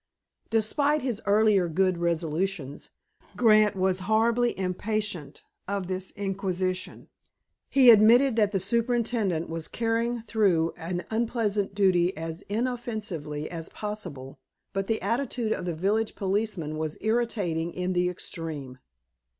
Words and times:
Despite 0.49 1.03
his 1.03 1.21
earlier 1.27 1.67
good 1.69 1.99
resolutions, 1.99 2.89
Grant 3.37 3.75
was 3.75 3.99
horribly 4.09 4.57
impatient 4.57 5.43
of 5.67 5.85
this 5.85 6.09
inquisition. 6.15 7.07
He 7.69 7.91
admitted 7.91 8.35
that 8.35 8.51
the 8.51 8.59
superintendent 8.59 9.47
was 9.47 9.67
carrying 9.67 10.19
through 10.21 10.73
an 10.75 11.05
unpleasant 11.11 11.75
duty 11.75 12.17
as 12.17 12.41
inoffensively 12.49 13.47
as 13.51 13.69
possible, 13.69 14.39
but 14.73 14.87
the 14.87 14.99
attitude 15.03 15.51
of 15.53 15.65
the 15.65 15.75
village 15.75 16.15
policeman 16.15 16.79
was 16.79 16.97
irritating 17.01 17.71
in 17.71 17.93
the 17.93 18.09
extreme. 18.09 18.79